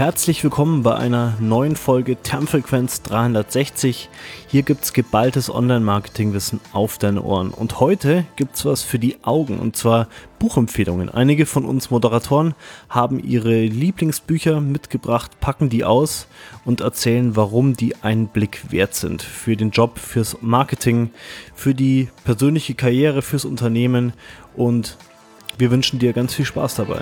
[0.00, 4.08] Herzlich willkommen bei einer neuen Folge Termfrequenz 360.
[4.48, 7.50] Hier gibt's geballtes Online-Marketing-Wissen auf deine Ohren.
[7.50, 10.08] Und heute gibt's was für die Augen und zwar
[10.38, 11.10] Buchempfehlungen.
[11.10, 12.54] Einige von uns Moderatoren
[12.88, 16.28] haben ihre Lieblingsbücher mitgebracht, packen die aus
[16.64, 19.20] und erzählen, warum die einen Blick wert sind.
[19.20, 21.10] Für den Job, fürs Marketing,
[21.54, 24.14] für die persönliche Karriere, fürs Unternehmen
[24.56, 24.96] und
[25.58, 27.00] wir wünschen dir ganz viel Spaß dabei.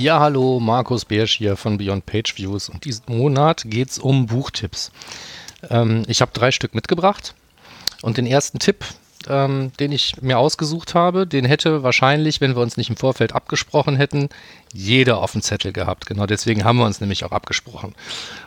[0.00, 4.28] Ja, hallo, Markus Beersch hier von Beyond Page Views und diesen Monat geht es um
[4.28, 4.92] Buchtipps.
[5.68, 7.34] Ähm, ich habe drei Stück mitgebracht
[8.00, 8.86] und den ersten Tipp,
[9.28, 13.34] ähm, den ich mir ausgesucht habe, den hätte wahrscheinlich, wenn wir uns nicht im Vorfeld
[13.34, 14.30] abgesprochen hätten,
[14.72, 16.06] jeder auf dem Zettel gehabt.
[16.06, 17.94] Genau deswegen haben wir uns nämlich auch abgesprochen.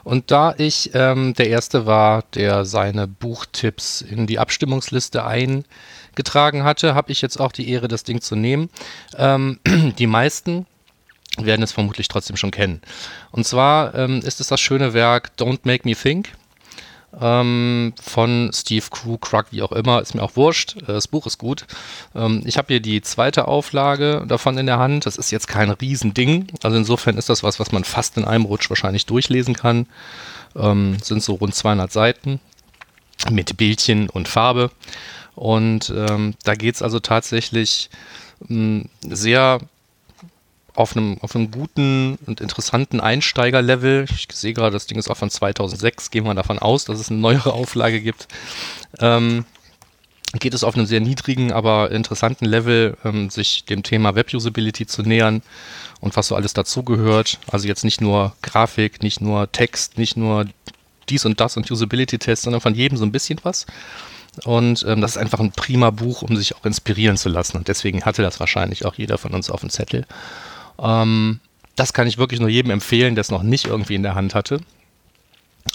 [0.04, 6.96] Und da ich ähm, der Erste war, der seine Buchtipps in die Abstimmungsliste eingetragen hatte,
[6.96, 8.72] habe ich jetzt auch die Ehre, das Ding zu nehmen.
[9.16, 9.60] Ähm,
[10.00, 10.66] die meisten
[11.38, 12.82] werden es vermutlich trotzdem schon kennen.
[13.32, 16.30] Und zwar ähm, ist es das schöne Werk Don't Make Me Think
[17.20, 20.78] ähm, von Steve Crew, Krug, wie auch immer, ist mir auch wurscht.
[20.84, 21.66] Äh, das Buch ist gut.
[22.16, 25.06] Ähm, ich habe hier die zweite Auflage davon in der Hand.
[25.06, 26.48] Das ist jetzt kein Riesending.
[26.64, 29.88] Also insofern ist das was, was man fast in einem Rutsch wahrscheinlich durchlesen kann.
[30.56, 32.40] Ähm, sind so rund 200 Seiten
[33.30, 34.72] mit Bildchen und Farbe.
[35.36, 37.90] Und ähm, da geht es also tatsächlich
[38.48, 39.60] mh, sehr
[40.76, 44.06] auf einem, auf einem guten und interessanten Einsteigerlevel.
[44.10, 46.12] Ich sehe gerade, das Ding ist auch von 2006.
[46.12, 48.28] Gehen wir davon aus, dass es eine neuere Auflage gibt.
[49.00, 49.46] Ähm,
[50.40, 55.04] geht es auf einem sehr niedrigen, aber interessanten Level, ähm, sich dem Thema Web-Usability zu
[55.04, 55.44] nähern
[56.00, 57.40] und was so alles dazugehört.
[57.52, 60.48] Also jetzt nicht nur Grafik, nicht nur Text, nicht nur
[61.10, 63.68] dies und das und Usability-Tests, sondern von jedem so ein bisschen was.
[64.46, 67.58] Und ähm, das ist einfach ein prima Buch, um sich auch inspirieren zu lassen.
[67.58, 70.06] Und deswegen hatte das wahrscheinlich auch jeder von uns auf dem Zettel.
[70.84, 71.40] Ähm,
[71.76, 74.36] das kann ich wirklich nur jedem empfehlen, der es noch nicht irgendwie in der Hand
[74.36, 74.60] hatte.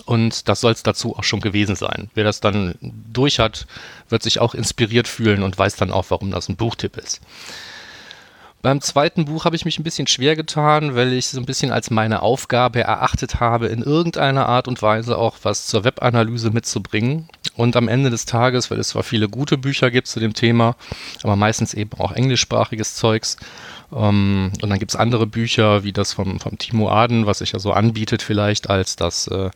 [0.05, 2.11] Und das soll es dazu auch schon gewesen sein.
[2.15, 3.67] Wer das dann durch hat,
[4.09, 7.21] wird sich auch inspiriert fühlen und weiß dann auch, warum das ein Buchtipp ist.
[8.61, 11.71] Beim zweiten Buch habe ich mich ein bisschen schwer getan, weil ich so ein bisschen
[11.71, 17.29] als meine Aufgabe erachtet habe, in irgendeiner Art und Weise auch was zur Webanalyse mitzubringen.
[17.57, 20.75] Und am Ende des Tages, weil es zwar viele gute Bücher gibt zu dem Thema,
[21.23, 23.37] aber meistens eben auch englischsprachiges Zeugs,
[23.91, 27.53] ähm, und dann gibt es andere Bücher, wie das vom, vom Timo Aden, was sich
[27.53, 29.51] ja so anbietet vielleicht als das äh,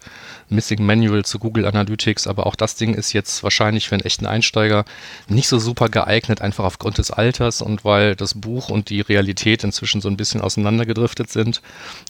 [0.48, 2.26] Missing Manual zu Google Analytics.
[2.26, 4.84] Aber auch das Ding ist jetzt wahrscheinlich für einen echten Einsteiger
[5.28, 9.64] nicht so super geeignet, einfach aufgrund des Alters und weil das Buch und die Realität
[9.64, 11.60] inzwischen so ein bisschen auseinandergedriftet sind,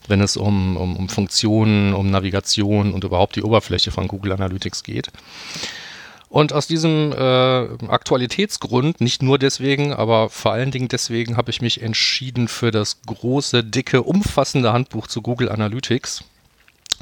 [0.07, 4.83] wenn es um, um, um Funktionen, um Navigation und überhaupt die Oberfläche von Google Analytics
[4.83, 5.11] geht.
[6.33, 11.61] Und aus diesem äh, Aktualitätsgrund, nicht nur deswegen, aber vor allen Dingen deswegen, habe ich
[11.61, 16.23] mich entschieden für das große, dicke, umfassende Handbuch zu Google Analytics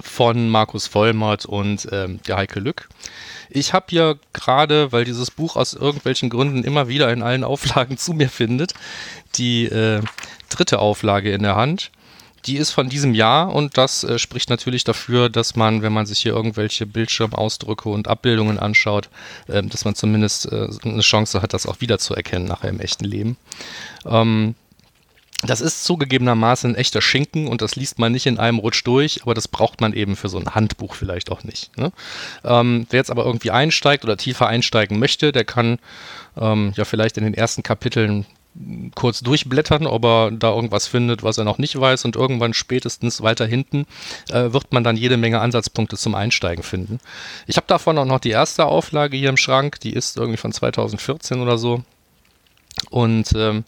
[0.01, 2.89] von Markus Vollmert und ähm, der Heike Lück.
[3.49, 7.97] Ich habe hier gerade, weil dieses Buch aus irgendwelchen Gründen immer wieder in allen Auflagen
[7.97, 8.73] zu mir findet,
[9.35, 10.01] die äh,
[10.49, 11.89] dritte Auflage in der Hand
[12.46, 16.06] die ist von diesem Jahr und das äh, spricht natürlich dafür, dass man, wenn man
[16.06, 19.09] sich hier irgendwelche Bildschirmausdrücke und Abbildungen anschaut,
[19.47, 23.38] äh, dass man zumindest äh, eine Chance hat, das auch wiederzuerkennen nachher im echten Leben.
[24.06, 24.56] Ähm,
[25.44, 29.23] das ist zugegebenermaßen ein echter Schinken und das liest man nicht in einem Rutsch durch,
[29.23, 31.75] aber das braucht man eben für so ein Handbuch vielleicht auch nicht.
[31.78, 31.91] Ne?
[32.44, 35.79] Ähm, wer jetzt aber irgendwie einsteigt oder tiefer einsteigen möchte, der kann
[36.38, 38.25] ähm, ja vielleicht in den ersten Kapiteln
[38.95, 42.06] kurz durchblättern, ob er da irgendwas findet, was er noch nicht weiß.
[42.06, 43.85] Und irgendwann spätestens weiter hinten
[44.29, 47.00] äh, wird man dann jede Menge Ansatzpunkte zum Einsteigen finden.
[47.47, 50.51] Ich habe davon auch noch die erste Auflage hier im Schrank, die ist irgendwie von
[50.51, 51.84] 2014 oder so.
[52.90, 53.63] Und ähm,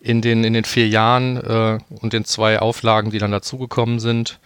[0.00, 4.38] in den, in den vier Jahren äh, und den zwei Auflagen, die dann dazugekommen sind,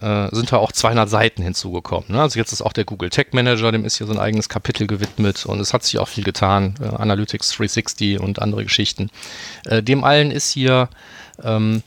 [0.00, 2.06] äh, sind da auch 200 Seiten hinzugekommen.
[2.08, 2.20] Ne?
[2.20, 4.86] Also jetzt ist auch der Google Tech Manager, dem ist hier so ein eigenes Kapitel
[4.86, 6.74] gewidmet und es hat sich auch viel getan.
[6.80, 9.10] Äh, Analytics 360 und andere Geschichten.
[9.66, 10.88] Äh, dem allen ist hier
[11.42, 11.82] ähm,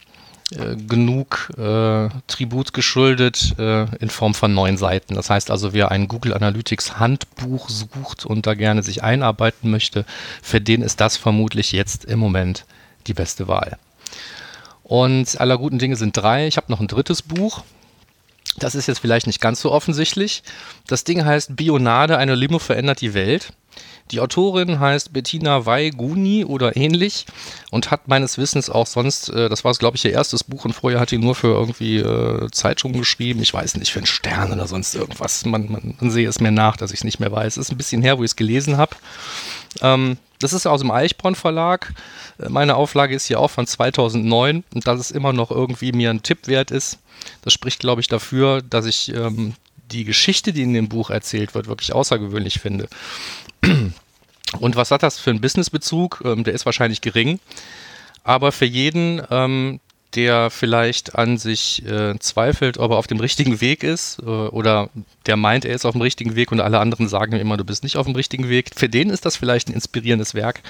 [0.55, 5.15] äh, genug äh, Tribut geschuldet äh, in Form von neun Seiten.
[5.15, 10.05] Das heißt also, wer ein Google Analytics Handbuch sucht und da gerne sich einarbeiten möchte,
[10.41, 12.65] für den ist das vermutlich jetzt im Moment
[13.07, 13.77] die beste Wahl.
[14.83, 16.47] Und aller guten Dinge sind drei.
[16.47, 17.63] Ich habe noch ein drittes Buch.
[18.57, 20.43] Das ist jetzt vielleicht nicht ganz so offensichtlich.
[20.87, 23.53] Das Ding heißt Bionade, eine Limo verändert die Welt.
[24.11, 27.25] Die Autorin heißt Bettina Weiguni oder ähnlich
[27.71, 30.63] und hat meines Wissens auch sonst, äh, das war es glaube ich ihr erstes Buch
[30.65, 34.05] und vorher hat sie nur für irgendwie äh, Zeitungen geschrieben, ich weiß nicht, für einen
[34.05, 35.45] Stern oder sonst irgendwas.
[35.45, 37.57] Man, man, man sehe es mir nach, dass ich es nicht mehr weiß.
[37.57, 38.95] Es ist ein bisschen her, wo ich es gelesen habe.
[39.81, 41.93] Ähm, das ist aus dem Eichborn Verlag.
[42.39, 46.09] Äh, meine Auflage ist hier auch von 2009 und dass es immer noch irgendwie mir
[46.09, 46.99] ein Tipp wert ist,
[47.41, 49.53] das spricht, glaube ich, dafür, dass ich ähm,
[49.91, 52.87] die Geschichte, die in dem Buch erzählt wird, wirklich außergewöhnlich finde.
[54.59, 56.21] Und was hat das für einen Businessbezug?
[56.23, 57.39] Ähm, der ist wahrscheinlich gering.
[58.23, 59.79] Aber für jeden, ähm,
[60.15, 64.89] der vielleicht an sich äh, zweifelt, ob er auf dem richtigen Weg ist äh, oder
[65.25, 67.65] der meint, er ist auf dem richtigen Weg und alle anderen sagen ihm immer, du
[67.65, 68.71] bist nicht auf dem richtigen Weg.
[68.75, 70.61] Für den ist das vielleicht ein inspirierendes Werk,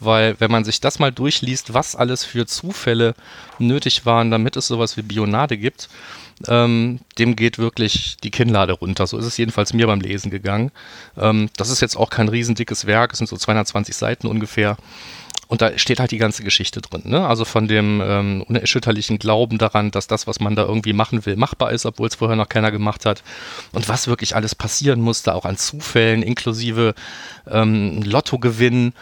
[0.00, 3.14] weil wenn man sich das mal durchliest, was alles für Zufälle
[3.58, 5.88] nötig waren, damit es sowas wie Bionade gibt,
[6.46, 9.06] ähm, dem geht wirklich die Kinnlade runter.
[9.06, 10.70] So ist es jedenfalls mir beim Lesen gegangen.
[11.16, 14.76] Ähm, das ist jetzt auch kein riesendickes Werk, es sind so 220 Seiten ungefähr.
[15.48, 17.02] Und da steht halt die ganze Geschichte drin.
[17.06, 17.26] Ne?
[17.26, 21.36] Also von dem ähm, unerschütterlichen Glauben daran, dass das, was man da irgendwie machen will,
[21.36, 23.22] machbar ist, obwohl es vorher noch keiner gemacht hat.
[23.72, 26.94] Und was wirklich alles passieren musste, auch an Zufällen, inklusive
[27.50, 28.92] ähm, Lottogewinn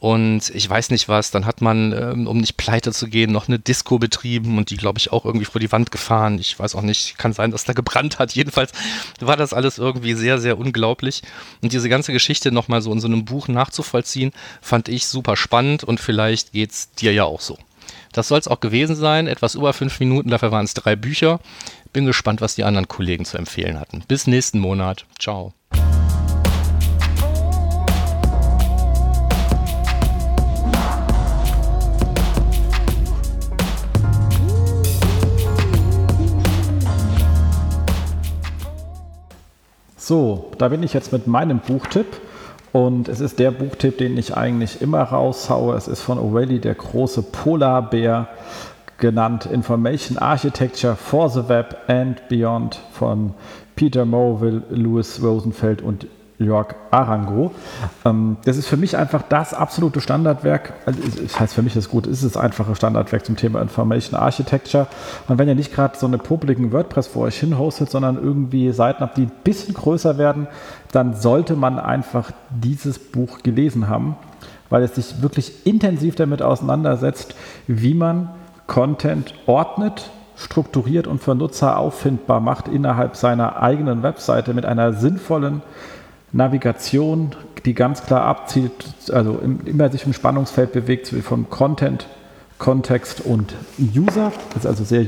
[0.00, 1.30] und ich weiß nicht was.
[1.30, 4.76] Dann hat man, ähm, um nicht pleite zu gehen, noch eine Disco betrieben und die,
[4.76, 6.38] glaube ich, auch irgendwie vor die Wand gefahren.
[6.38, 8.32] Ich weiß auch nicht, kann sein, dass da gebrannt hat.
[8.34, 8.72] Jedenfalls
[9.20, 11.22] war das alles irgendwie sehr, sehr unglaublich.
[11.62, 15.84] Und diese ganze Geschichte nochmal so in so einem Buch nachzuvollziehen, fand ich super spannend
[15.84, 17.58] und vielleicht geht es dir ja auch so.
[18.12, 19.26] Das soll es auch gewesen sein.
[19.26, 21.40] Etwas über fünf Minuten, dafür waren es drei Bücher.
[21.92, 24.02] Bin gespannt, was die anderen Kollegen zu empfehlen hatten.
[24.06, 25.06] Bis nächsten Monat.
[25.18, 25.54] Ciao.
[40.04, 42.06] So, da bin ich jetzt mit meinem Buchtipp.
[42.72, 45.76] Und es ist der Buchtipp, den ich eigentlich immer raushaue.
[45.76, 48.26] Es ist von O'Reilly, der große Polarbär,
[48.98, 53.34] genannt Information Architecture for the Web and Beyond von
[53.76, 56.08] Peter Morville, Louis Rosenfeld und
[56.42, 57.52] Jörg Arango.
[58.04, 60.74] Ähm, das ist für mich einfach das absolute Standardwerk.
[60.86, 64.86] Also, das heißt, für mich ist gut, ist es einfache Standardwerk zum Thema Information Architecture.
[65.28, 68.72] Und wenn ihr nicht gerade so eine publiken WordPress vor euch hin hostet, sondern irgendwie
[68.72, 70.46] Seiten habt, die ein bisschen größer werden,
[70.92, 74.16] dann sollte man einfach dieses Buch gelesen haben,
[74.70, 77.34] weil es sich wirklich intensiv damit auseinandersetzt,
[77.66, 78.30] wie man
[78.66, 85.62] Content ordnet, strukturiert und für Nutzer auffindbar macht innerhalb seiner eigenen Webseite mit einer sinnvollen
[86.32, 87.34] Navigation,
[87.64, 88.72] die ganz klar abzielt,
[89.12, 92.06] also immer sich im Spannungsfeld bewegt von Content,
[92.58, 94.32] Kontext und User.
[94.54, 95.04] Das ist also sehr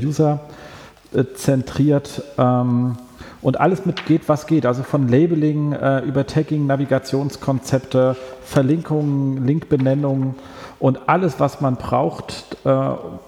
[1.13, 2.23] userzentriert.
[2.37, 2.97] Ähm,
[3.45, 4.65] und alles mitgeht, was geht.
[4.65, 10.35] Also von Labeling äh, über Tagging, Navigationskonzepte, Verlinkungen, Linkbenennungen
[10.79, 12.71] und alles, was man braucht, äh,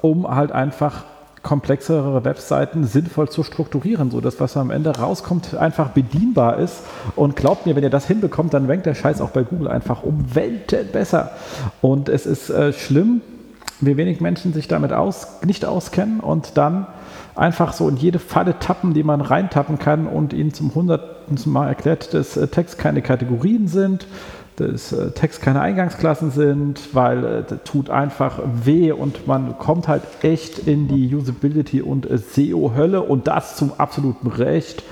[0.00, 1.04] um halt einfach
[1.46, 6.80] komplexere Webseiten sinnvoll zu strukturieren, sodass was am Ende rauskommt, einfach bedienbar ist.
[7.14, 10.02] Und glaubt mir, wenn ihr das hinbekommt, dann rankt der Scheiß auch bei Google einfach
[10.02, 11.30] um Welten besser.
[11.80, 13.20] Und es ist äh, schlimm,
[13.80, 16.88] wie wenig Menschen sich damit aus, nicht auskennen und dann
[17.36, 20.74] einfach so in jede Falle tappen, die man reintappen kann und ihnen zum
[21.26, 24.06] hundertsten Mal erklärt, dass äh, Text keine Kategorien sind,
[24.56, 29.86] dass äh, Text keine Eingangsklassen sind, weil äh, das tut einfach weh und man kommt
[29.86, 34.82] halt echt in die Usability und SEO-Hölle und das zum absoluten Recht.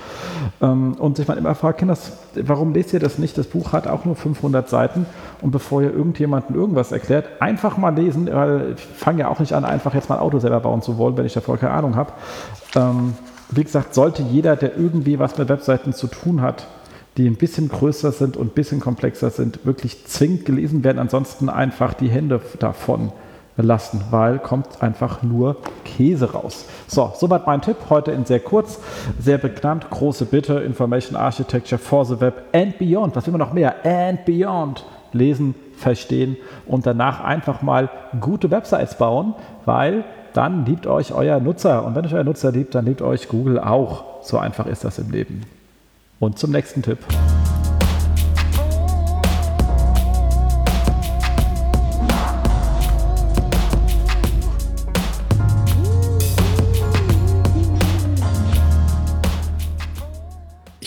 [0.61, 3.37] Ähm, und sich man immer fragt, Kinders, warum lest ihr das nicht?
[3.37, 5.07] Das Buch hat auch nur 500 Seiten
[5.41, 9.53] und bevor ihr irgendjemandem irgendwas erklärt, einfach mal lesen, weil ich fange ja auch nicht
[9.53, 12.13] an, einfach jetzt mein Auto selber bauen zu wollen, wenn ich davor keine Ahnung habe.
[13.51, 16.67] Wie gesagt, sollte jeder, der irgendwie was mit Webseiten zu tun hat,
[17.17, 20.99] die ein bisschen größer sind und ein bisschen komplexer sind, wirklich zwingend gelesen werden.
[20.99, 23.11] Ansonsten einfach die Hände davon
[23.57, 26.65] lassen, weil kommt einfach nur Käse raus.
[26.87, 27.77] So, soweit mein Tipp.
[27.89, 28.79] Heute in sehr kurz,
[29.19, 29.89] sehr bekannt.
[29.89, 33.15] Große Bitte: Information Architecture for the Web and Beyond.
[33.15, 33.75] Was man noch mehr?
[33.85, 34.85] And Beyond.
[35.13, 36.35] Lesen, verstehen
[36.65, 39.33] und danach einfach mal gute Websites bauen,
[39.63, 40.03] weil
[40.35, 41.85] dann liebt euch euer Nutzer.
[41.85, 44.21] Und wenn euch euer Nutzer liebt, dann liebt euch Google auch.
[44.21, 45.41] So einfach ist das im Leben.
[46.19, 46.99] Und zum nächsten Tipp.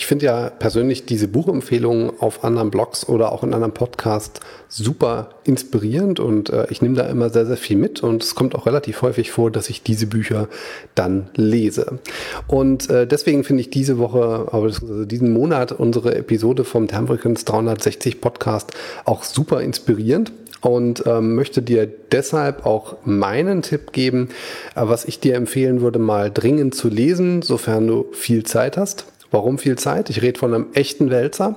[0.09, 6.19] Finde ja persönlich diese Buchempfehlungen auf anderen Blogs oder auch in anderen Podcasts super inspirierend
[6.19, 9.03] und äh, ich nehme da immer sehr, sehr viel mit und es kommt auch relativ
[9.03, 10.47] häufig vor, dass ich diese Bücher
[10.95, 11.99] dann lese.
[12.47, 18.19] Und äh, deswegen finde ich diese Woche, also diesen Monat unsere Episode vom Thermfrequenz 360
[18.19, 18.71] Podcast
[19.05, 24.29] auch super inspirierend und ähm, möchte dir deshalb auch meinen Tipp geben,
[24.75, 29.05] äh, was ich dir empfehlen würde, mal dringend zu lesen, sofern du viel Zeit hast.
[29.31, 30.09] Warum viel Zeit?
[30.09, 31.55] Ich rede von einem echten Wälzer.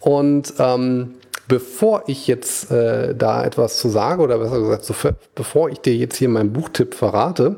[0.00, 1.14] Und ähm,
[1.48, 4.94] bevor ich jetzt äh, da etwas zu sage, oder besser gesagt, so,
[5.34, 7.56] bevor ich dir jetzt hier meinen Buchtipp verrate,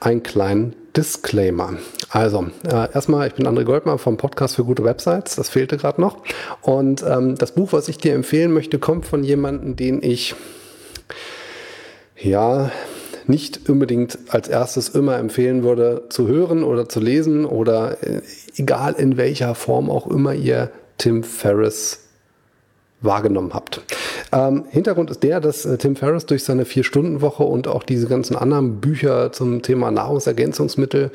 [0.00, 1.74] einen kleinen Disclaimer.
[2.10, 6.00] Also, äh, erstmal, ich bin André Goldmann vom Podcast für gute Websites, das fehlte gerade
[6.00, 6.18] noch.
[6.62, 10.34] Und ähm, das Buch, was ich dir empfehlen möchte, kommt von jemandem, den ich,
[12.16, 12.70] ja,
[13.28, 18.22] nicht unbedingt als erstes immer empfehlen würde zu hören oder zu lesen oder äh,
[18.56, 22.08] egal in welcher Form auch immer ihr Tim Ferriss
[23.00, 23.82] wahrgenommen habt.
[24.30, 28.36] Ähm, Hintergrund ist der, dass äh, Tim Ferriss durch seine Vier-Stunden-Woche und auch diese ganzen
[28.36, 31.10] anderen Bücher zum Thema Nahrungsergänzungsmittel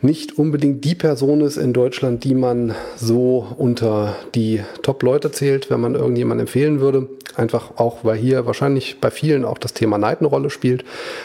[0.00, 5.80] nicht unbedingt die Person ist in Deutschland, die man so unter die Top-Leute zählt, wenn
[5.80, 7.08] man irgendjemand empfehlen würde.
[7.34, 10.84] Einfach auch, weil hier wahrscheinlich bei vielen auch das Thema Neid eine Rolle spielt,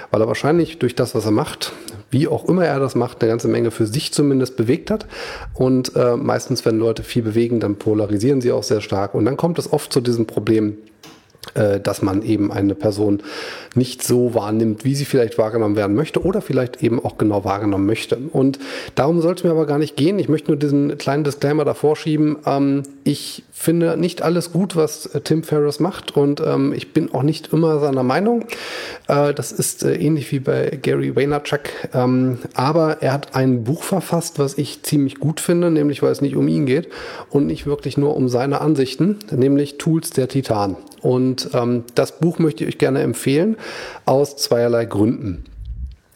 [0.10, 1.74] weil er wahrscheinlich durch das, was er macht,
[2.10, 5.06] wie auch immer er das macht, eine ganze Menge für sich zumindest bewegt hat.
[5.54, 9.14] Und äh, meistens, wenn Leute viel bewegen, dann polarisieren sie auch sehr stark.
[9.14, 10.78] Und dann kommt es oft zu diesem Problem,
[11.54, 13.22] dass man eben eine Person
[13.76, 17.86] nicht so wahrnimmt, wie sie vielleicht wahrgenommen werden möchte oder vielleicht eben auch genau wahrgenommen
[17.86, 18.18] möchte.
[18.18, 18.60] Und
[18.96, 20.20] darum soll es mir aber gar nicht gehen.
[20.20, 22.38] Ich möchte nur diesen kleinen Disclaimer davor schieben.
[22.46, 27.14] Ähm, ich finde nicht alles gut, was äh, Tim Ferriss macht und ähm, ich bin
[27.14, 28.46] auch nicht immer seiner Meinung.
[29.08, 31.62] Äh, das ist äh, ähnlich wie bei Gary Vaynerchuk.
[31.94, 36.22] Ähm, aber er hat ein Buch verfasst, was ich ziemlich gut finde, nämlich weil es
[36.22, 36.90] nicht um ihn geht
[37.30, 40.78] und nicht wirklich nur um seine Ansichten, nämlich Tools der Titan.
[41.08, 43.56] Und ähm, das Buch möchte ich euch gerne empfehlen
[44.04, 45.46] aus zweierlei Gründen.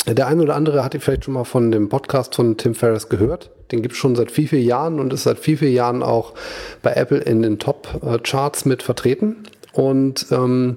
[0.06, 3.52] Der eine oder andere hat vielleicht schon mal von dem Podcast von Tim Ferriss gehört.
[3.72, 6.34] Den gibt es schon seit viel, viel Jahren und ist seit viel, viel Jahren auch
[6.82, 9.38] bei Apple in den Top-Charts mit vertreten.
[9.72, 10.76] Und ähm,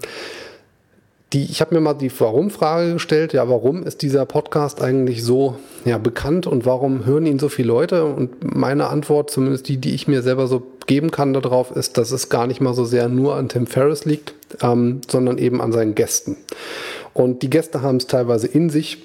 [1.33, 3.33] die, ich habe mir mal die Warum-Frage gestellt.
[3.33, 7.66] Ja, warum ist dieser Podcast eigentlich so ja, bekannt und warum hören ihn so viele
[7.66, 8.04] Leute?
[8.04, 12.10] Und meine Antwort, zumindest die, die ich mir selber so geben kann darauf, ist, dass
[12.10, 15.72] es gar nicht mal so sehr nur an Tim Ferriss liegt, ähm, sondern eben an
[15.72, 16.36] seinen Gästen.
[17.12, 18.98] Und die Gäste haben es teilweise in sich.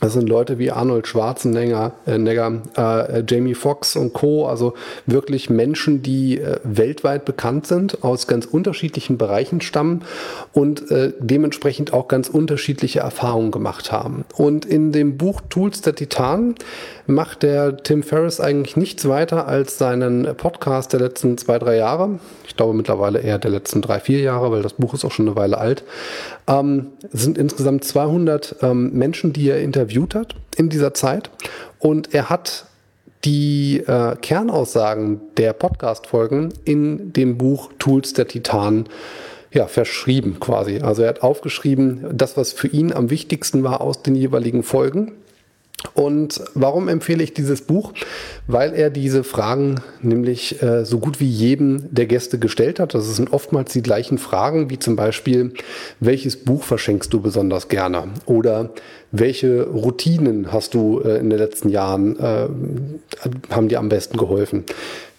[0.00, 4.46] Das sind Leute wie Arnold Schwarzenegger, äh, Negger, äh, Jamie Foxx und Co.
[4.46, 4.74] Also
[5.06, 10.02] wirklich Menschen, die äh, weltweit bekannt sind, aus ganz unterschiedlichen Bereichen stammen
[10.52, 14.24] und äh, dementsprechend auch ganz unterschiedliche Erfahrungen gemacht haben.
[14.36, 16.54] Und in dem Buch Tools der Titan
[17.06, 22.20] macht der Tim Ferriss eigentlich nichts weiter als seinen Podcast der letzten zwei, drei Jahre.
[22.46, 25.26] Ich glaube mittlerweile eher der letzten drei, vier Jahre, weil das Buch ist auch schon
[25.26, 25.82] eine Weile alt.
[26.46, 31.30] Ähm, sind insgesamt 200 ähm, Menschen, die er interviewt hat in dieser Zeit.
[31.78, 32.66] Und er hat
[33.24, 38.88] die äh, Kernaussagen der Podcast-Folgen in dem Buch Tools der Titan
[39.52, 40.80] ja, verschrieben quasi.
[40.80, 45.12] Also er hat aufgeschrieben, das, was für ihn am wichtigsten war aus den jeweiligen Folgen
[45.94, 47.92] und warum empfehle ich dieses Buch?
[48.48, 52.94] Weil er diese Fragen nämlich äh, so gut wie jedem der Gäste gestellt hat.
[52.94, 55.52] Das sind oftmals die gleichen Fragen, wie zum Beispiel,
[56.00, 58.08] welches Buch verschenkst du besonders gerne?
[58.26, 58.70] Oder
[59.12, 62.48] welche Routinen hast du äh, in den letzten Jahren, äh,
[63.50, 64.64] haben dir am besten geholfen?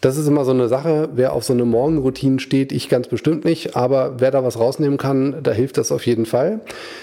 [0.02, 1.10] Das ist immer so eine Sache.
[1.14, 3.76] Wer auf so eine Morgenroutine steht, ich ganz bestimmt nicht.
[3.76, 6.62] Aber wer da was rausnehmen kann, da hilft das auf jeden Fall.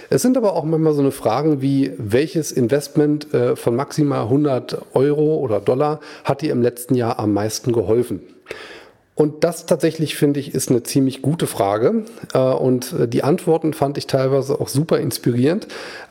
[0.09, 4.95] Es sind aber auch manchmal so eine Fragen wie, welches Investment äh, von maximal 100
[4.95, 8.21] Euro oder Dollar hat dir im letzten Jahr am meisten geholfen?
[9.17, 12.05] Und das tatsächlich finde ich ist eine ziemlich gute Frage.
[12.35, 15.67] Äh, und die Antworten fand ich teilweise auch super inspirierend,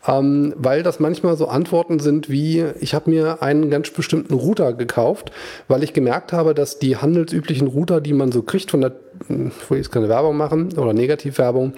[0.08, 4.74] ähm, weil das manchmal so Antworten sind wie, ich habe mir einen ganz bestimmten Router
[4.74, 5.32] gekauft,
[5.68, 8.94] weil ich gemerkt habe, dass die handelsüblichen Router, die man so kriegt von der,
[9.30, 11.74] ich will jetzt keine Werbung machen oder Negativwerbung,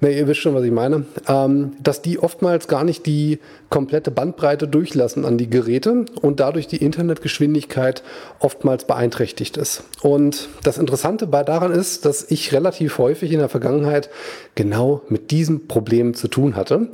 [0.00, 1.04] Ne, ihr wisst schon, was ich meine.
[1.28, 3.38] Ähm, dass die oftmals gar nicht die
[3.70, 8.02] komplette Bandbreite durchlassen an die Geräte und dadurch die Internetgeschwindigkeit
[8.38, 9.84] oftmals beeinträchtigt ist.
[10.02, 14.10] Und das Interessante daran ist, dass ich relativ häufig in der Vergangenheit
[14.54, 16.88] genau mit diesem Problem zu tun hatte.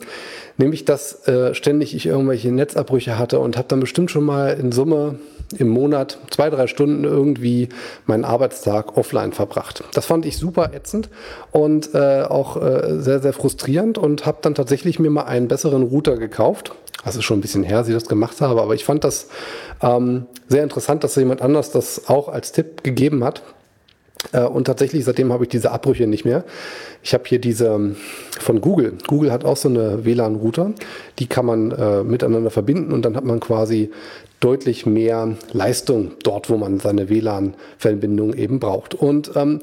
[0.57, 4.73] Nämlich, dass äh, ständig ich irgendwelche Netzabbrüche hatte und habe dann bestimmt schon mal in
[4.73, 5.19] Summe
[5.59, 7.69] im Monat zwei, drei Stunden irgendwie
[8.07, 9.83] meinen Arbeitstag offline verbracht.
[9.95, 11.09] Das fand ich super ätzend
[11.50, 15.82] und äh, auch äh, sehr, sehr frustrierend und habe dann tatsächlich mir mal einen besseren
[15.82, 16.73] Router gekauft
[17.04, 19.28] Also schon ein bisschen her, dass ich das gemacht habe, aber ich fand das
[19.82, 23.42] ähm, sehr interessant, dass jemand anders das auch als Tipp gegeben hat.
[24.33, 26.45] Äh, und tatsächlich, seitdem habe ich diese Abbrüche nicht mehr.
[27.03, 27.97] Ich habe hier diese ähm,
[28.39, 28.95] von Google.
[29.07, 30.73] Google hat auch so eine WLAN-Router.
[31.19, 33.91] Die kann man äh, miteinander verbinden und dann hat man quasi
[34.41, 38.95] deutlich mehr Leistung dort, wo man seine WLAN-Verbindung eben braucht.
[38.95, 39.61] Und ähm,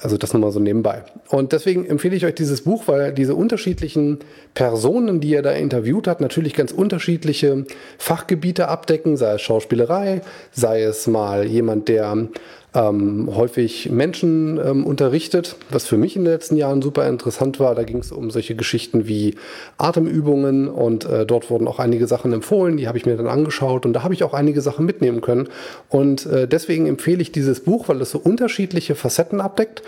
[0.00, 1.04] also das nochmal so nebenbei.
[1.28, 4.20] Und deswegen empfehle ich euch dieses Buch, weil diese unterschiedlichen
[4.54, 7.64] Personen, die er da interviewt hat, natürlich ganz unterschiedliche
[7.98, 12.28] Fachgebiete abdecken, sei es Schauspielerei, sei es mal jemand, der
[12.74, 17.74] ähm, häufig Menschen ähm, unterrichtet, was für mich in den letzten Jahren super interessant war.
[17.74, 19.34] Da ging es um solche Geschichten wie
[19.76, 23.86] Atemübungen und äh, dort wurden auch einige Sachen empfohlen, die habe ich mir dann angeschaut
[23.86, 25.48] und da habe ich auch einige Sachen mitnehmen können.
[25.88, 29.82] Und äh, deswegen empfehle ich dieses Buch, weil es so unterschiedliche Facetten abdeckt.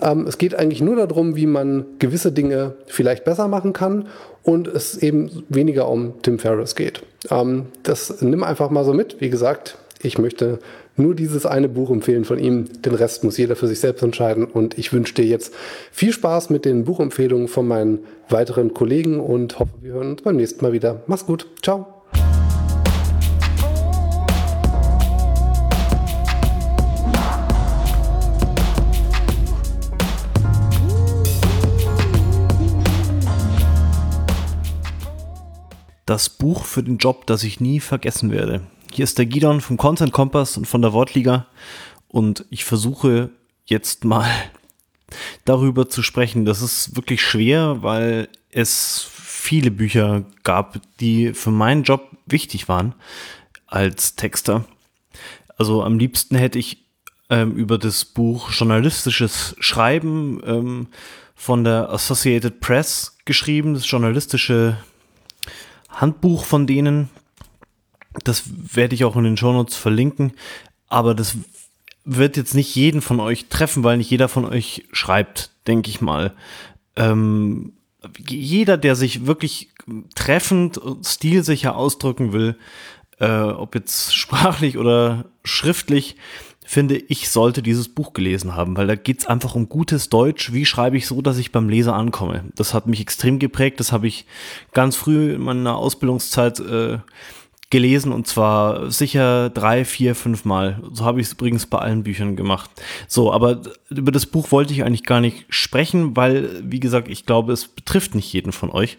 [0.00, 4.08] Ähm, es geht eigentlich nur darum, wie man gewisse Dinge vielleicht besser machen kann
[4.42, 7.02] und es eben weniger um Tim Ferriss geht.
[7.30, 9.20] Ähm, das nimm einfach mal so mit.
[9.20, 10.58] Wie gesagt, ich möchte
[10.96, 12.66] nur dieses eine Buch empfehlen von ihm.
[12.82, 14.44] Den Rest muss jeder für sich selbst entscheiden.
[14.44, 15.52] Und ich wünsche dir jetzt
[15.90, 20.36] viel Spaß mit den Buchempfehlungen von meinen weiteren Kollegen und hoffe, wir hören uns beim
[20.36, 21.02] nächsten Mal wieder.
[21.06, 21.46] Mach's gut.
[21.62, 21.86] Ciao.
[36.06, 38.60] Das Buch für den Job, das ich nie vergessen werde.
[38.94, 41.48] Hier ist der Gidon vom Content Kompass und von der Wortliga
[42.06, 43.30] und ich versuche
[43.64, 44.30] jetzt mal
[45.44, 46.44] darüber zu sprechen.
[46.44, 52.94] Das ist wirklich schwer, weil es viele Bücher gab, die für meinen Job wichtig waren
[53.66, 54.64] als Texter.
[55.58, 56.84] Also am liebsten hätte ich
[57.30, 60.86] ähm, über das Buch Journalistisches Schreiben ähm,
[61.34, 64.76] von der Associated Press geschrieben, das journalistische
[65.88, 67.10] Handbuch von denen,
[68.22, 68.44] das
[68.74, 70.32] werde ich auch in den Shownotes verlinken.
[70.88, 71.36] Aber das
[72.04, 76.00] wird jetzt nicht jeden von euch treffen, weil nicht jeder von euch schreibt, denke ich
[76.00, 76.32] mal.
[76.96, 77.72] Ähm,
[78.28, 79.70] jeder, der sich wirklich
[80.14, 82.56] treffend und stilsicher ausdrücken will,
[83.18, 86.16] äh, ob jetzt sprachlich oder schriftlich,
[86.66, 90.52] finde ich, sollte dieses Buch gelesen haben, weil da geht es einfach um gutes Deutsch.
[90.52, 92.44] Wie schreibe ich so, dass ich beim Leser ankomme?
[92.54, 93.80] Das hat mich extrem geprägt.
[93.80, 94.24] Das habe ich
[94.72, 96.98] ganz früh in meiner Ausbildungszeit äh,
[97.74, 100.80] gelesen und zwar sicher drei, vier, fünf Mal.
[100.92, 102.70] So habe ich es übrigens bei allen Büchern gemacht.
[103.08, 107.26] So, aber über das Buch wollte ich eigentlich gar nicht sprechen, weil, wie gesagt, ich
[107.26, 108.96] glaube, es betrifft nicht jeden von euch.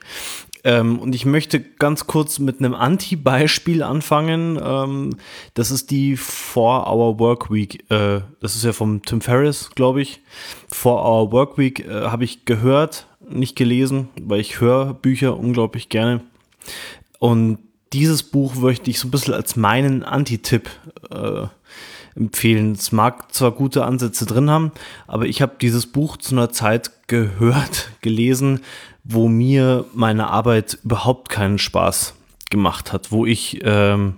[0.66, 4.60] Ähm, und ich möchte ganz kurz mit einem Anti-Beispiel anfangen.
[4.62, 5.12] Ähm,
[5.54, 7.90] das ist die Four Hour Work Week.
[7.90, 10.20] Äh, das ist ja vom Tim Ferriss, glaube ich.
[10.68, 15.88] Four Hour Work Week äh, habe ich gehört, nicht gelesen, weil ich höre Bücher unglaublich
[15.88, 16.20] gerne.
[17.20, 17.60] Und
[17.94, 20.70] dieses Buch möchte ich so ein bisschen als meinen Anti-Tipp
[21.12, 21.48] äh,
[22.16, 22.74] empfehlen.
[22.74, 24.72] Es mag zwar gute Ansätze drin haben,
[25.08, 28.62] aber ich habe dieses Buch zu einer Zeit gehört, gelesen,
[29.04, 32.16] wo mir meine Arbeit überhaupt keinen Spaß
[32.50, 34.16] gemacht hat, wo ich, ähm,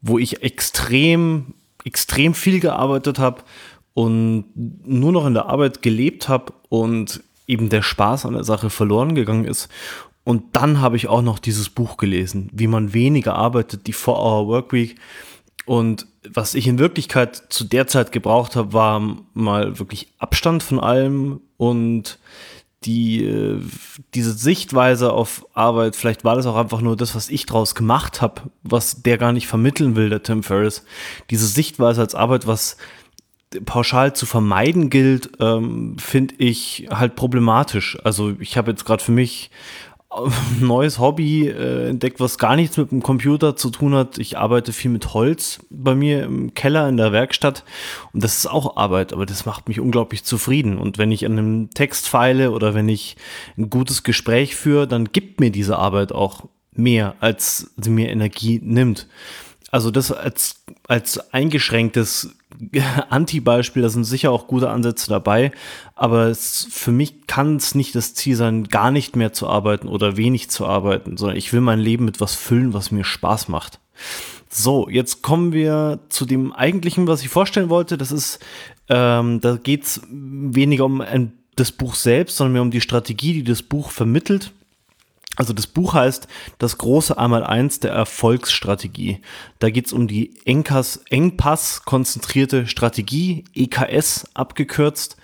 [0.00, 3.42] wo ich extrem, extrem viel gearbeitet habe
[3.94, 8.70] und nur noch in der Arbeit gelebt habe und eben der Spaß an der Sache
[8.70, 9.68] verloren gegangen ist.
[10.26, 14.48] Und dann habe ich auch noch dieses Buch gelesen, wie man weniger arbeitet, die 4-Hour
[14.48, 14.96] Workweek.
[15.66, 19.00] Und was ich in Wirklichkeit zu der Zeit gebraucht habe, war
[19.34, 22.18] mal wirklich Abstand von allem und
[22.82, 23.62] die, äh,
[24.14, 28.20] diese Sichtweise auf Arbeit, vielleicht war das auch einfach nur das, was ich draus gemacht
[28.20, 30.84] habe, was der gar nicht vermitteln will, der Tim Ferriss.
[31.30, 32.78] Diese Sichtweise als Arbeit, was
[33.64, 37.96] pauschal zu vermeiden gilt, ähm, finde ich halt problematisch.
[38.02, 39.52] Also ich habe jetzt gerade für mich
[40.60, 44.18] neues Hobby äh, entdeckt, was gar nichts mit dem Computer zu tun hat.
[44.18, 47.64] Ich arbeite viel mit Holz bei mir im Keller in der Werkstatt
[48.12, 50.78] und das ist auch Arbeit, aber das macht mich unglaublich zufrieden.
[50.78, 53.16] Und wenn ich an einem Text feile oder wenn ich
[53.56, 56.44] ein gutes Gespräch führe, dann gibt mir diese Arbeit auch
[56.78, 59.06] mehr, als sie mir Energie nimmt.
[59.70, 62.36] Also das als, als eingeschränktes
[63.10, 65.52] Anti-Beispiel, da sind sicher auch gute Ansätze dabei,
[65.94, 69.88] aber es, für mich kann es nicht das Ziel sein, gar nicht mehr zu arbeiten
[69.88, 73.48] oder wenig zu arbeiten, sondern ich will mein Leben mit was füllen, was mir Spaß
[73.48, 73.80] macht.
[74.48, 77.98] So, jetzt kommen wir zu dem eigentlichen, was ich vorstellen wollte.
[77.98, 78.38] Das ist,
[78.88, 83.34] ähm, da geht es weniger um ein, das Buch selbst, sondern mehr um die Strategie,
[83.34, 84.52] die das Buch vermittelt.
[85.36, 86.26] Also das Buch heißt
[86.58, 89.20] Das große Einmaleins der Erfolgsstrategie.
[89.58, 95.16] Da geht es um die Engpass, Engpass konzentrierte Strategie, EKS abgekürzt.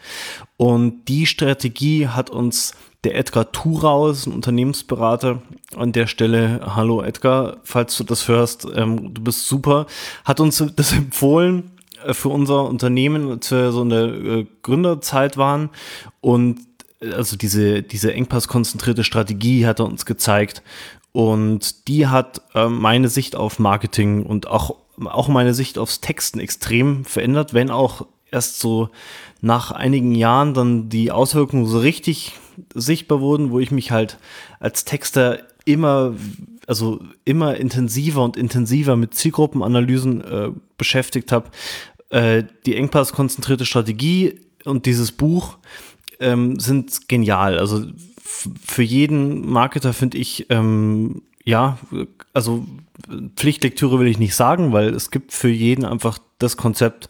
[0.56, 2.72] Und die Strategie hat uns
[3.04, 5.42] Der Edgar Thurau ist ein Unternehmensberater.
[5.76, 9.86] An der Stelle, hallo Edgar, falls du das hörst, ähm, du bist super.
[10.24, 11.72] Hat uns das empfohlen
[12.04, 15.70] äh, für unser Unternehmen, als wir so in äh, Gründerzeit waren.
[16.20, 16.60] Und
[17.14, 20.62] also diese, diese engpasskonzentrierte Strategie hat er uns gezeigt.
[21.12, 26.40] Und die hat äh, meine Sicht auf Marketing und auch, auch meine Sicht aufs Texten
[26.40, 28.88] extrem verändert, wenn auch erst so
[29.42, 32.32] nach einigen Jahren dann die Auswirkungen so richtig
[32.74, 34.18] sichtbar wurden, wo ich mich halt
[34.58, 36.14] als Texter immer,
[36.66, 41.50] also immer intensiver und intensiver mit Zielgruppenanalysen äh, beschäftigt habe.
[42.08, 45.58] Äh, die engpasskonzentrierte Strategie und dieses Buch
[46.22, 47.58] ähm, sind genial.
[47.58, 47.84] Also
[48.64, 51.78] für jeden Marketer finde ich, ähm, ja,
[52.32, 52.66] also
[53.36, 57.08] Pflichtlektüre will ich nicht sagen, weil es gibt für jeden einfach das Konzept,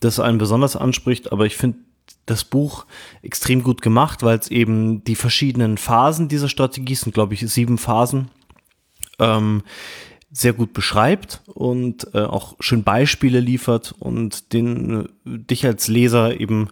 [0.00, 1.78] das einen besonders anspricht, aber ich finde
[2.26, 2.86] das Buch
[3.22, 7.78] extrem gut gemacht, weil es eben die verschiedenen Phasen dieser Strategie sind, glaube ich, sieben
[7.78, 8.30] Phasen,
[9.18, 9.62] ähm,
[10.30, 16.38] sehr gut beschreibt und äh, auch schön Beispiele liefert und den äh, dich als Leser
[16.38, 16.68] eben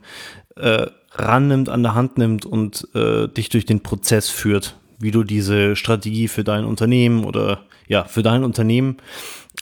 [0.57, 0.87] äh,
[1.19, 5.77] rannimmt, an der Hand nimmt und äh, dich durch den Prozess führt, wie du diese
[5.77, 8.97] Strategie für dein Unternehmen oder ja, für dein Unternehmen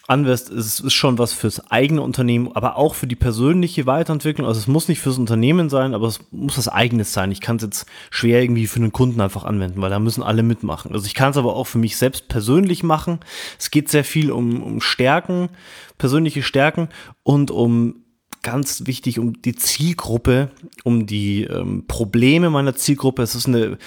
[0.06, 4.46] anwendest, es ist schon was fürs eigene Unternehmen, aber auch für die persönliche Weiterentwicklung.
[4.46, 7.30] Also es muss nicht fürs Unternehmen sein, aber es muss was eigenes sein.
[7.32, 10.42] Ich kann es jetzt schwer irgendwie für einen Kunden einfach anwenden, weil da müssen alle
[10.42, 10.92] mitmachen.
[10.92, 13.20] Also ich kann es aber auch für mich selbst persönlich machen.
[13.58, 15.48] Es geht sehr viel um, um Stärken,
[15.96, 16.88] persönliche Stärken
[17.22, 18.03] und um
[18.44, 20.50] ganz wichtig um die Zielgruppe,
[20.84, 23.22] um die ähm, Probleme meiner Zielgruppe.
[23.22, 23.78] Es ist eine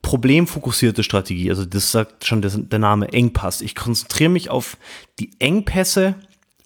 [0.00, 1.50] problemfokussierte Strategie.
[1.50, 3.60] Also das sagt schon der, Name Engpass.
[3.60, 4.78] Ich konzentriere mich auf
[5.18, 6.14] die Engpässe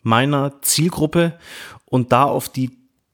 [0.02, 1.38] meiner Zielgruppe
[1.86, 2.70] und da auf die,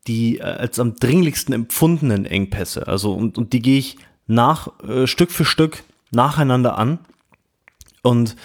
[0.06, 2.86] die äh, als am dringlichsten empfundenen Engpässe.
[2.88, 6.98] Also und, und die gehe ich nach äh, Stück für Stück nacheinander an.
[8.02, 8.36] Und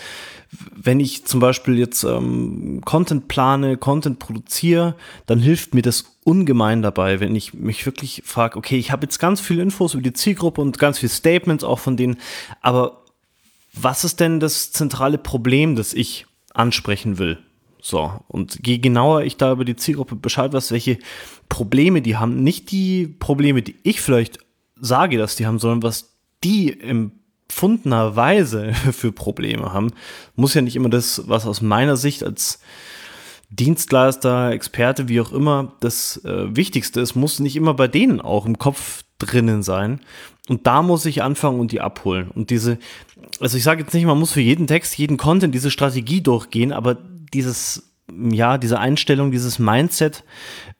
[0.51, 4.95] wenn ich zum Beispiel jetzt ähm, Content plane, Content produziere,
[5.27, 9.19] dann hilft mir das ungemein dabei, wenn ich mich wirklich frage, okay, ich habe jetzt
[9.19, 12.17] ganz viele Infos über die Zielgruppe und ganz viele Statements auch von denen,
[12.61, 13.03] aber
[13.73, 17.37] was ist denn das zentrale Problem, das ich ansprechen will?
[17.81, 20.97] So, und je genauer ich da über die Zielgruppe Bescheid weiß, welche
[21.47, 24.39] Probleme die haben, nicht die Probleme, die ich vielleicht
[24.75, 27.18] sage, dass die haben, sondern was die im
[27.49, 29.91] empfundenerweise für Probleme haben,
[30.35, 32.59] muss ja nicht immer das, was aus meiner Sicht als
[33.49, 38.45] Dienstleister, Experte, wie auch immer, das äh, Wichtigste ist, muss nicht immer bei denen auch
[38.45, 40.01] im Kopf drinnen sein.
[40.47, 42.29] Und da muss ich anfangen und die abholen.
[42.29, 42.77] Und diese,
[43.39, 46.71] also ich sage jetzt nicht, man muss für jeden Text, jeden Content diese Strategie durchgehen,
[46.71, 46.97] aber
[47.33, 47.88] dieses
[48.31, 50.23] ja, diese Einstellung, dieses Mindset.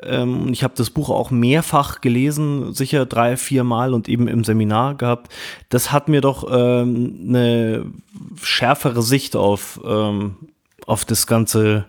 [0.01, 4.43] Ähm, ich habe das Buch auch mehrfach gelesen, sicher drei, vier Mal und eben im
[4.43, 5.31] Seminar gehabt.
[5.69, 7.85] Das hat mir doch ähm, eine
[8.41, 10.35] schärfere Sicht auf, ähm,
[10.85, 11.85] auf das ganze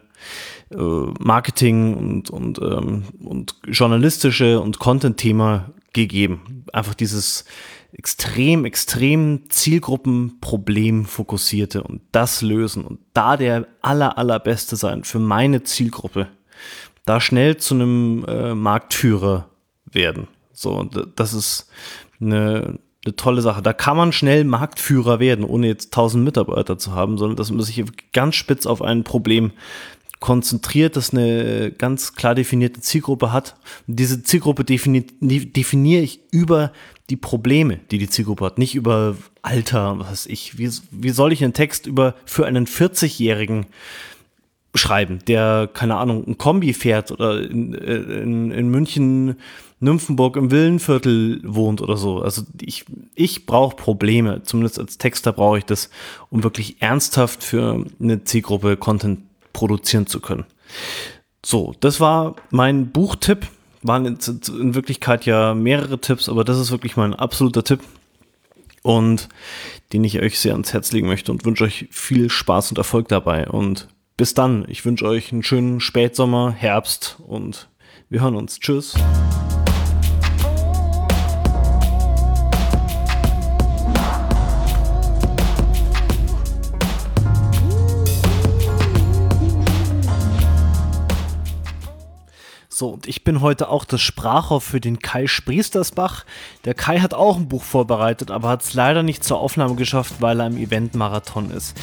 [0.71, 6.65] äh, Marketing und, und, ähm, und journalistische und Content-Thema gegeben.
[6.73, 7.45] Einfach dieses
[7.93, 15.63] extrem, extrem Zielgruppenproblem fokussierte und das lösen und da der aller, allerbeste sein für meine
[15.63, 16.29] Zielgruppe,
[17.05, 19.49] da schnell zu einem äh, Marktführer
[19.85, 20.29] werden.
[20.53, 20.85] So,
[21.17, 21.69] das ist
[22.21, 23.63] eine, eine tolle Sache.
[23.63, 27.63] Da kann man schnell Marktführer werden, ohne jetzt 1000 Mitarbeiter zu haben, sondern dass man
[27.63, 29.53] sich ganz spitz auf ein Problem
[30.21, 33.57] konzentriert, das eine ganz klar definierte Zielgruppe hat.
[33.87, 36.73] diese Zielgruppe defini definiere ich über
[37.09, 40.59] die Probleme, die die Zielgruppe hat, nicht über Alter, was weiß ich.
[40.59, 43.67] Wie, wie soll ich einen Text über für einen 40-Jährigen
[44.75, 49.37] schreiben, der, keine Ahnung, ein Kombi fährt oder in, in, in München,
[49.81, 52.21] Nymphenburg im Villenviertel wohnt oder so.
[52.21, 55.91] Also ich, ich brauche Probleme, zumindest als Texter brauche ich das,
[56.29, 59.21] um wirklich ernsthaft für eine Zielgruppe Content
[59.53, 60.45] produzieren zu können.
[61.45, 63.47] So, das war mein Buchtipp
[63.83, 67.81] waren in, Wirklichkeit ja mehrere Tipps, aber das ist wirklich mein absoluter Tipp
[68.83, 69.29] und
[69.93, 73.09] den ich euch sehr ans Herz legen möchte und wünsche euch viel Spaß und Erfolg
[73.09, 73.49] dabei.
[73.49, 77.69] Und bis dann, ich wünsche euch einen schönen Spätsommer, Herbst und
[78.09, 78.59] wir hören uns.
[78.61, 78.95] Tschüss.
[92.81, 96.25] So, und ich bin heute auch das Sprachrohr für den Kai Spriestersbach.
[96.65, 100.15] Der Kai hat auch ein Buch vorbereitet, aber hat es leider nicht zur Aufnahme geschafft,
[100.21, 101.79] weil er im Eventmarathon ist.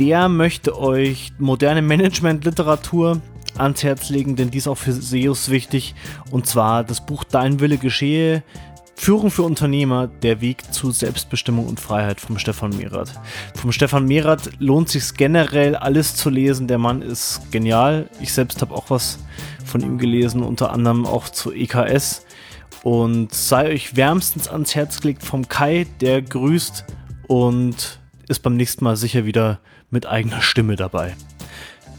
[0.00, 3.20] Der möchte euch moderne Management-Literatur
[3.56, 5.94] ans Herz legen, denn die ist auch für SEOs wichtig.
[6.32, 8.42] Und zwar das Buch Dein Wille geschehe
[8.94, 13.20] Führung für Unternehmer, der Weg zu Selbstbestimmung und Freiheit vom Stefan Merath.
[13.54, 16.68] Vom Stefan Merath lohnt sich generell alles zu lesen.
[16.68, 18.08] Der Mann ist genial.
[18.20, 19.18] Ich selbst habe auch was
[19.64, 22.24] von ihm gelesen, unter anderem auch zu EKS.
[22.82, 26.84] Und sei euch wärmstens ans Herz gelegt vom Kai, der grüßt
[27.26, 31.14] und ist beim nächsten Mal sicher wieder mit eigener Stimme dabei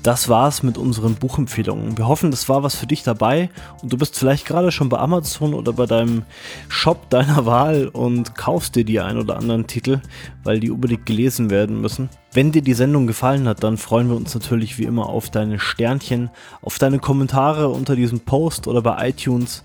[0.03, 1.97] das war's mit unseren Buchempfehlungen.
[1.97, 3.49] Wir hoffen, das war was für dich dabei
[3.81, 6.23] und du bist vielleicht gerade schon bei Amazon oder bei deinem
[6.67, 10.01] Shop deiner Wahl und kaufst dir die ein oder anderen Titel,
[10.43, 12.09] weil die unbedingt gelesen werden müssen.
[12.33, 15.59] Wenn dir die Sendung gefallen hat, dann freuen wir uns natürlich wie immer auf deine
[15.59, 16.29] Sternchen,
[16.61, 19.63] auf deine Kommentare unter diesem Post oder bei iTunes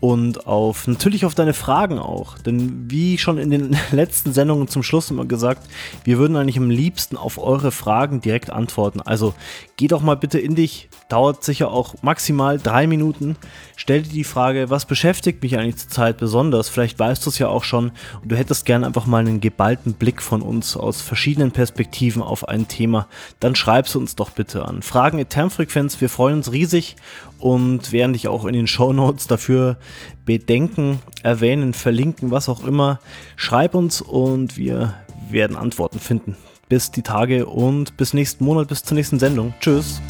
[0.00, 2.38] und auf natürlich auf deine Fragen auch.
[2.38, 5.66] Denn wie schon in den letzten Sendungen zum Schluss immer gesagt,
[6.04, 9.00] wir würden eigentlich am liebsten auf eure Fragen direkt antworten.
[9.00, 9.34] Also
[9.78, 13.36] geh doch mal bitte in dich, dauert sicher auch maximal drei Minuten.
[13.76, 16.68] Stell dir die Frage, was beschäftigt mich eigentlich zurzeit besonders?
[16.68, 19.94] Vielleicht weißt du es ja auch schon und du hättest gern einfach mal einen geballten
[19.94, 23.06] Blick von uns aus verschiedenen Perspektiven auf ein Thema.
[23.40, 24.82] Dann schreib's uns doch bitte an.
[24.82, 26.96] Fragen at Termfrequenz, wir freuen uns riesig
[27.38, 29.78] und werden dich auch in den Show Notes dafür
[30.24, 32.98] bedenken, erwähnen, verlinken, was auch immer.
[33.36, 34.94] Schreib uns und wir
[35.30, 36.36] werden Antworten finden.
[36.68, 39.54] Bis die Tage und bis nächsten Monat, bis zur nächsten Sendung.
[39.60, 40.00] Tschüss.